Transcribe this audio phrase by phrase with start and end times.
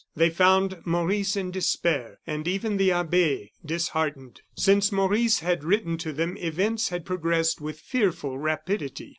[0.15, 4.41] They found Maurice in despair, and even the abbe disheartened.
[4.55, 9.09] Since Maurice had written to them, events had progressed with fearful rapidity.